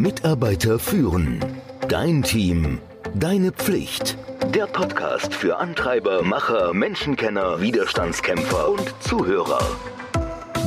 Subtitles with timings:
[0.00, 1.44] Mitarbeiter führen.
[1.90, 2.78] Dein Team.
[3.14, 4.16] Deine Pflicht.
[4.54, 9.60] Der Podcast für Antreiber, Macher, Menschenkenner, Widerstandskämpfer und Zuhörer.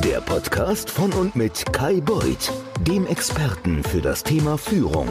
[0.04, 2.52] Der Podcast von und mit Kai Beuth,
[2.82, 5.08] dem Experten für das Thema Führung.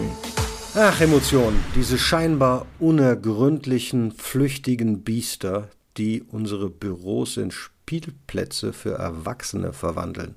[0.73, 5.67] Ach, Emotionen, diese scheinbar unergründlichen, flüchtigen Biester,
[5.97, 10.35] die unsere Büros in Spielplätze für Erwachsene verwandeln.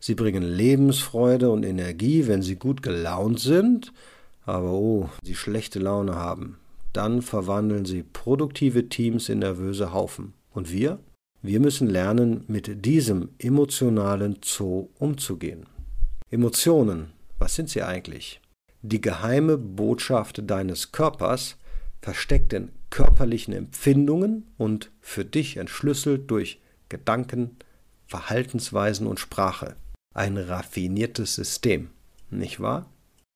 [0.00, 3.92] Sie bringen Lebensfreude und Energie, wenn sie gut gelaunt sind,
[4.44, 6.58] aber oh, sie schlechte Laune haben.
[6.92, 10.32] Dann verwandeln sie produktive Teams in nervöse Haufen.
[10.52, 10.98] Und wir?
[11.42, 15.66] Wir müssen lernen, mit diesem emotionalen Zoo umzugehen.
[16.30, 18.40] Emotionen, was sind sie eigentlich?
[18.82, 21.56] Die geheime Botschaft deines Körpers,
[22.00, 27.56] versteckt in körperlichen Empfindungen und für dich entschlüsselt durch Gedanken,
[28.06, 29.76] Verhaltensweisen und Sprache
[30.16, 31.90] ein raffiniertes System.
[32.30, 32.86] Nicht wahr?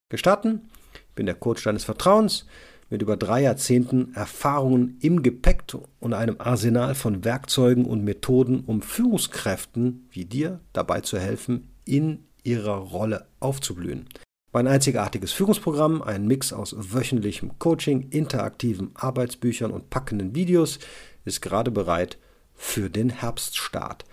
[0.08, 0.62] Gestatten?
[0.94, 2.46] Ich bin der Coach deines Vertrauens
[2.88, 5.62] mit über drei Jahrzehnten Erfahrungen im Gepäck
[6.00, 12.24] und einem Arsenal von Werkzeugen und Methoden, um Führungskräften wie dir dabei zu helfen, in
[12.42, 14.08] ihrer Rolle aufzublühen.
[14.52, 20.80] Mein einzigartiges Führungsprogramm, ein Mix aus wöchentlichem Coaching, interaktiven Arbeitsbüchern und packenden Videos,
[21.24, 22.18] ist gerade bereit
[22.54, 24.04] für den Herbststart.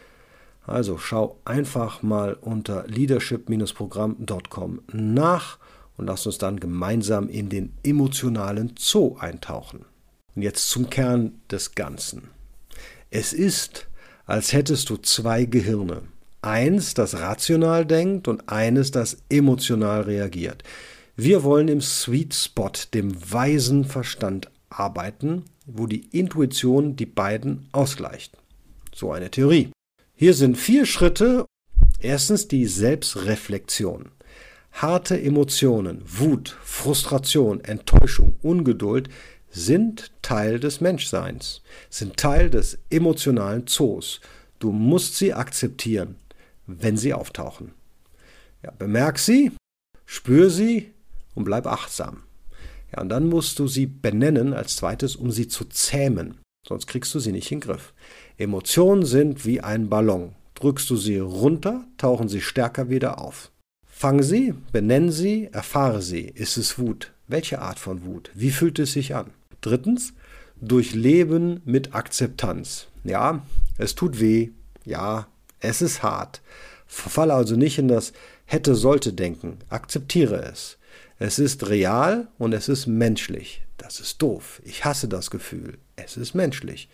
[0.67, 5.57] Also schau einfach mal unter leadership-programm.com nach
[5.95, 9.85] und lass uns dann gemeinsam in den emotionalen Zoo eintauchen.
[10.35, 12.29] Und jetzt zum Kern des Ganzen.
[13.09, 13.87] Es ist,
[14.25, 16.01] als hättest du zwei Gehirne.
[16.41, 20.63] Eins, das rational denkt und eines, das emotional reagiert.
[21.15, 28.37] Wir wollen im Sweet Spot, dem weisen Verstand, arbeiten, wo die Intuition die beiden ausgleicht.
[28.93, 29.71] So eine Theorie.
[30.19, 31.45] Hier sind vier Schritte.
[31.99, 34.09] Erstens die Selbstreflexion.
[34.71, 39.09] Harte Emotionen, Wut, Frustration, Enttäuschung, Ungeduld
[39.51, 44.19] sind Teil des Menschseins, sind Teil des emotionalen Zoos.
[44.57, 46.15] Du musst sie akzeptieren,
[46.65, 47.73] wenn sie auftauchen.
[48.63, 49.51] Ja, bemerk sie,
[50.07, 50.93] spür sie
[51.35, 52.23] und bleib achtsam.
[52.91, 56.39] Ja, und dann musst du sie benennen als zweites, um sie zu zähmen.
[56.67, 57.93] Sonst kriegst du sie nicht in den Griff.
[58.37, 60.35] Emotionen sind wie ein Ballon.
[60.55, 63.51] Drückst du sie runter, tauchen sie stärker wieder auf.
[63.85, 66.21] Fang sie, benenn sie, erfahre sie.
[66.21, 67.13] Ist es Wut?
[67.27, 68.31] Welche Art von Wut?
[68.33, 69.31] Wie fühlt es sich an?
[69.61, 70.13] Drittens,
[70.59, 72.87] durchleben mit Akzeptanz.
[73.03, 73.45] Ja,
[73.77, 74.49] es tut weh.
[74.85, 75.27] Ja,
[75.59, 76.41] es ist hart.
[76.85, 78.13] Verfalle also nicht in das
[78.45, 79.57] hätte, sollte denken.
[79.69, 80.77] Akzeptiere es.
[81.19, 83.63] Es ist real und es ist menschlich.
[83.77, 84.61] Das ist doof.
[84.65, 85.77] Ich hasse das Gefühl.
[85.97, 86.89] Es ist menschlich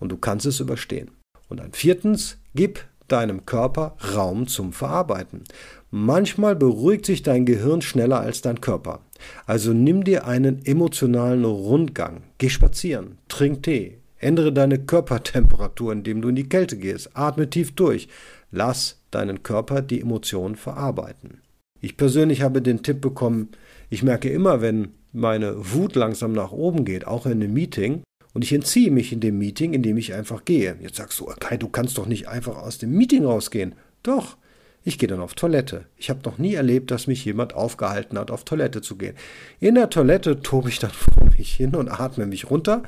[0.00, 1.10] und du kannst es überstehen.
[1.48, 5.44] Und dann viertens, gib deinem Körper Raum zum Verarbeiten.
[5.90, 9.00] Manchmal beruhigt sich dein Gehirn schneller als dein Körper.
[9.46, 16.30] Also nimm dir einen emotionalen Rundgang, geh spazieren, trink Tee, ändere deine Körpertemperatur, indem du
[16.30, 18.08] in die Kälte gehst, atme tief durch,
[18.50, 21.40] lass deinen Körper die Emotionen verarbeiten.
[21.80, 23.50] Ich persönlich habe den Tipp bekommen,
[23.90, 28.02] ich merke immer, wenn meine Wut langsam nach oben geht, auch in einem Meeting,
[28.36, 30.76] und ich entziehe mich in dem Meeting, indem ich einfach gehe.
[30.82, 33.74] Jetzt sagst du, Kai, du kannst doch nicht einfach aus dem Meeting rausgehen.
[34.02, 34.36] Doch,
[34.84, 35.86] ich gehe dann auf Toilette.
[35.96, 39.14] Ich habe noch nie erlebt, dass mich jemand aufgehalten hat, auf Toilette zu gehen.
[39.58, 42.82] In der Toilette tobe ich dann vor mich hin und atme mich runter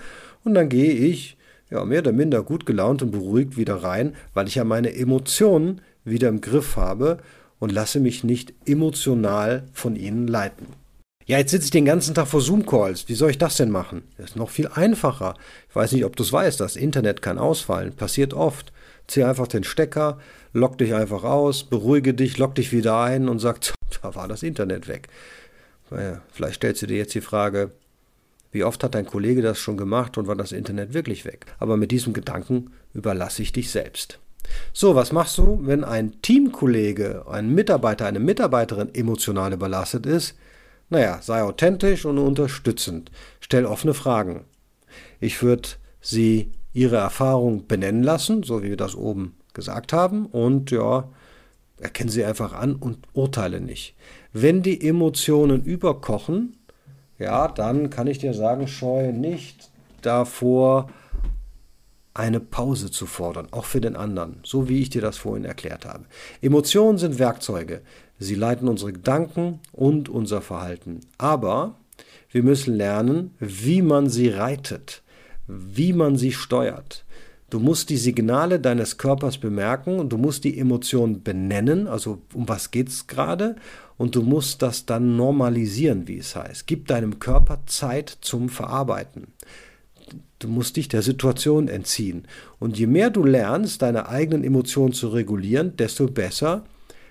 [0.45, 1.39] und dann gehe ich,
[1.71, 5.81] ja, mehr oder minder gut gelaunt und beruhigt wieder rein, weil ich ja meine Emotionen
[6.05, 7.21] wieder im Griff habe
[7.59, 10.67] und lasse mich nicht emotional von ihnen leiten.
[11.29, 13.07] Ja, jetzt sitze ich den ganzen Tag vor Zoom-Calls.
[13.07, 14.03] Wie soll ich das denn machen?
[14.17, 15.35] Das ist noch viel einfacher.
[15.69, 17.93] Ich weiß nicht, ob du es weißt, das Internet kann ausfallen.
[17.93, 18.73] Passiert oft.
[19.09, 20.19] Zieh einfach den Stecker,
[20.55, 23.59] lock dich einfach aus, beruhige dich, lock dich wieder ein und sag,
[24.01, 25.09] da war das Internet weg.
[25.91, 27.73] Naja, vielleicht stellst du dir jetzt die Frage,
[28.51, 31.45] wie oft hat dein Kollege das schon gemacht und war das Internet wirklich weg?
[31.59, 34.19] Aber mit diesem Gedanken überlasse ich dich selbst.
[34.73, 40.35] So, was machst du, wenn ein Teamkollege, ein Mitarbeiter, eine Mitarbeiterin emotional überlastet ist?
[40.91, 43.11] Naja, sei authentisch und unterstützend.
[43.41, 44.45] Stell offene Fragen.
[45.21, 45.69] Ich würde
[46.01, 51.09] sie ihre Erfahrung benennen lassen, so wie wir das oben gesagt haben, und ja,
[51.81, 53.95] erkennen sie einfach an und urteile nicht.
[54.33, 56.57] Wenn die Emotionen überkochen,
[57.19, 59.71] ja, dann kann ich dir sagen, scheue nicht
[60.03, 60.89] davor,
[62.19, 65.87] eine Pause zu fordern, auch für den anderen, so wie ich dir das vorhin erklärt
[65.87, 66.05] habe.
[66.43, 67.83] Emotionen sind Werkzeuge.
[68.19, 71.01] Sie leiten unsere Gedanken und unser Verhalten.
[71.17, 71.77] Aber
[72.31, 75.03] wir müssen lernen, wie man sie reitet,
[75.47, 77.05] wie man sie steuert.
[77.51, 82.49] Du musst die Signale deines Körpers bemerken und du musst die Emotionen benennen, also um
[82.49, 83.57] was geht es gerade,
[83.97, 86.67] und du musst das dann normalisieren, wie es heißt.
[86.67, 89.29] Gib deinem Körper Zeit zum Verarbeiten.
[90.39, 92.25] Du musst dich der Situation entziehen.
[92.59, 96.65] Und je mehr du lernst, deine eigenen Emotionen zu regulieren, desto besser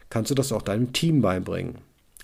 [0.10, 1.76] kannst du das auch deinem Team beibringen.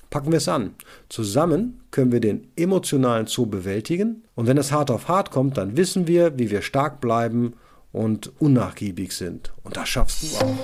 [0.09, 0.75] Packen wir es an.
[1.09, 4.23] Zusammen können wir den emotionalen Zoo bewältigen.
[4.35, 7.53] Und wenn es hart auf hart kommt, dann wissen wir, wie wir stark bleiben
[7.91, 9.53] und unnachgiebig sind.
[9.63, 10.55] Und das schaffst du auch.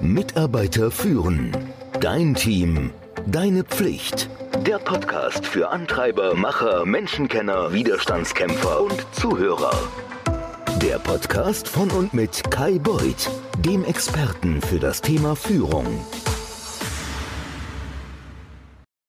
[0.00, 1.56] Mitarbeiter führen.
[2.00, 2.90] Dein Team.
[3.26, 4.30] Deine Pflicht.
[4.66, 9.72] Der Podcast für Antreiber, Macher, Menschenkenner, Widerstandskämpfer und Zuhörer.
[10.82, 15.86] Der Podcast von und mit Kai Beuth, dem Experten für das Thema Führung.